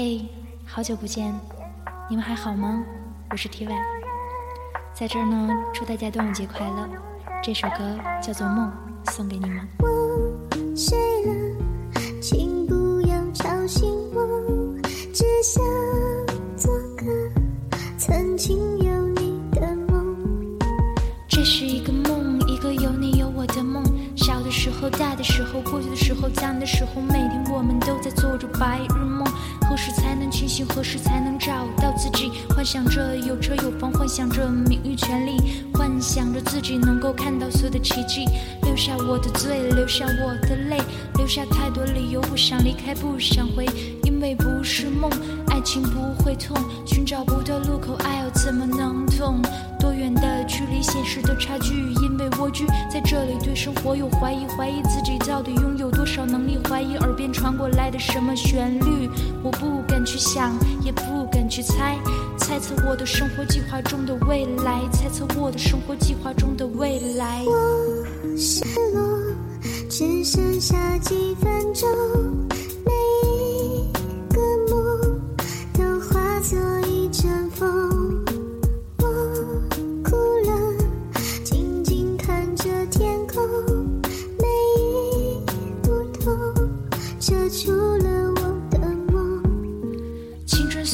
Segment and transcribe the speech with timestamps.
[0.00, 0.24] 嘿，
[0.64, 1.34] 好久不见，
[2.08, 2.84] 你们还好吗？
[3.30, 3.74] 我是 T Y，
[4.94, 6.88] 在这儿呢，祝大家端午节快乐。
[7.42, 8.70] 这首歌叫做《梦》，
[9.10, 9.58] 送给你们。
[9.80, 9.88] 我
[10.76, 11.56] 睡了，
[12.22, 14.80] 请不要吵醒我，
[15.12, 15.60] 只想
[16.56, 17.04] 做个
[17.96, 20.16] 曾经有你的梦。
[21.26, 23.82] 这是一个梦，一个有你有我的梦。
[24.14, 29.26] 小的时候，大的时候，过去的时候，将来的时候，每天我们都在做着白日梦。
[29.68, 30.66] 何时才能清醒？
[30.66, 32.30] 何时才能找到自己？
[32.56, 38.24] 幻想着有车有房，幻想着名誉权利，幻想着自己能够看到所有的奇迹。
[38.62, 40.78] 留下我的罪，留下我的泪，
[41.18, 43.66] 留下太多理由不想离开，不想回，
[44.04, 45.10] 因为不是梦，
[45.48, 46.56] 爱情不会痛，
[46.86, 49.42] 寻找不到路口，爱又怎么能懂？
[49.78, 59.08] 多远的距离，现实的差距，因为蜗居在这里，对生活有怀疑，怀疑自己到底拥有多少能力，怀疑耳边传过来的什么旋律，
[59.42, 60.52] 我不敢去想，
[60.84, 61.98] 也不敢去猜，
[62.38, 67.42] 猜测我的生活计划中的未来，猜测我的生活计划中的未来。
[67.46, 69.18] 我失落，
[69.88, 71.87] 只剩下几分钟，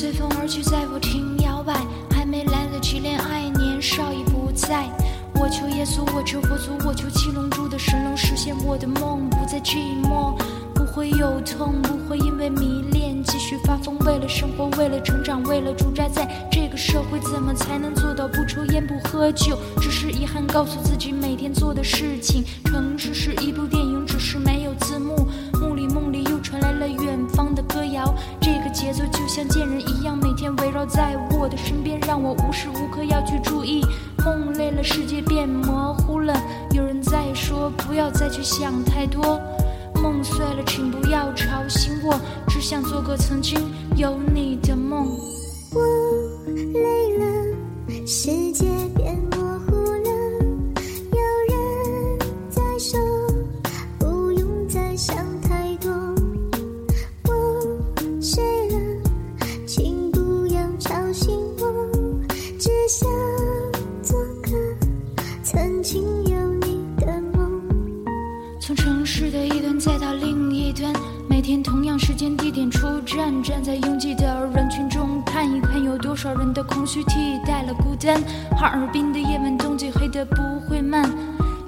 [0.05, 1.73] 随风而去，在不停摇摆，
[2.11, 4.85] 还没来得及恋爱，年少已不在。
[5.35, 10.37] 我求耶稣，我求佛祖，我求七龙珠的神龙实现我的梦，不再寂寞，
[10.75, 13.99] 不会有痛，不会因为迷恋继续发疯。
[14.01, 19.59] 为了生活，为了成长，为了驻扎在这个社会，怎么才能做到不抽烟不喝酒？
[19.81, 22.45] 只是遗憾，告诉自己每天做的事情。
[22.67, 25.27] 城市是一部电影，只是没有字幕。
[25.59, 29.64] 梦里梦里又传来了远方的歌谣，这个节奏就像贱人一样，每天围
[30.87, 33.85] 在我的身边，让我无时无刻要去注意。
[34.25, 36.35] 梦累了，世界变模糊了，
[36.73, 39.41] 有人在说不要再去想太多。
[40.03, 42.19] 梦碎了，请不要吵醒我，
[42.49, 43.61] 只想做个曾经
[43.97, 45.09] 有你的梦。
[45.73, 45.83] 我
[46.73, 47.27] 累了，
[48.07, 49.04] 世界变
[71.45, 78.19] 天同样时间地点出站，站在拥挤的人群中，看一看有多少人的空虚替代了孤单。
[78.57, 81.07] 哈尔滨的夜晚，冬季黑的不会慢。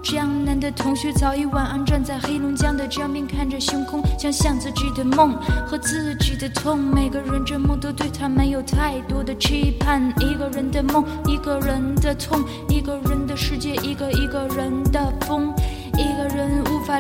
[0.02, 5.36] 江南的同学早已晚安，站在黑龙江的江边，看着星空，想象自己的梦
[5.66, 6.78] 和自己的痛。
[6.78, 10.10] 每个人这梦都对他没有太多的期盼。
[10.20, 15.52] 一个人的梦，一个人的痛，一个人的世界，一个一个人的风。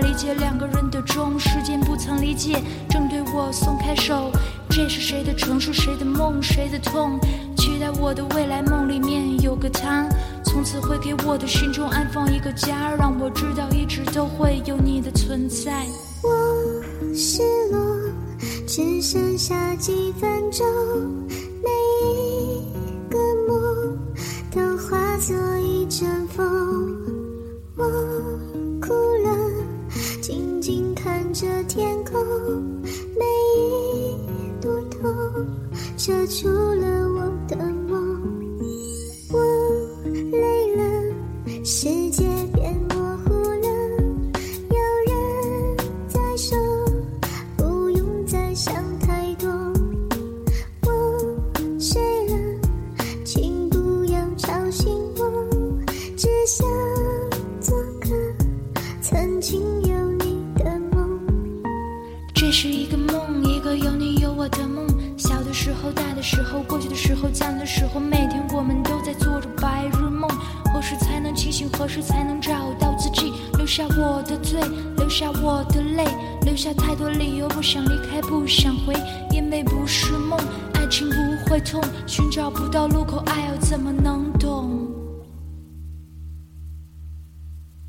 [0.00, 4.30] 理解两个人的钟，时间不曾理解，正对我松开手。
[4.68, 7.18] 这是谁的城市，谁的梦，谁的痛？
[7.56, 10.06] 期待我的未来梦里面有个他，
[10.44, 15.86] 从此会给我的心中安放一个家，让我知道一直都会有你的存在。
[16.22, 17.78] 我失落，
[18.66, 20.66] 只剩下几分钟，
[21.62, 21.70] 每
[22.06, 22.62] 一
[23.08, 23.18] 个
[23.48, 23.98] 梦
[24.50, 25.36] 都化作
[36.06, 37.56] 遮住了我的
[37.88, 38.22] 梦。
[39.28, 39.40] 我
[40.30, 41.12] 累了，
[41.64, 42.24] 世界
[42.54, 43.66] 变模糊了，
[44.70, 44.78] 有
[45.08, 46.56] 人在说
[47.56, 49.50] 不用再想太多。
[50.84, 50.88] 我
[51.80, 52.36] 睡了，
[53.24, 55.48] 请不要吵醒我，
[56.16, 56.64] 只想
[57.60, 58.10] 做个
[59.02, 61.20] 曾经有你的梦。
[62.32, 63.25] 这是一个梦，一个有你有我的梦。
[65.92, 70.28] 大的时候，过去的时候，将来的时候，每天我们都在做着白日梦。
[70.72, 71.68] 何时才能清醒？
[71.72, 73.32] 何时才能找到自己？
[73.56, 74.60] 留下我的罪，
[74.98, 76.04] 留下我的泪，
[76.42, 78.94] 留下太多理由不想离开，不想回，
[79.30, 80.38] 因为不是梦，
[80.74, 84.95] 爱情不会痛，寻找不到路口，爱又怎么能懂？